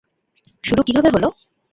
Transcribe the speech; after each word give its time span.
শুরু 0.63 0.81
কীভাবে 0.83 1.09
হলো? 1.15 1.27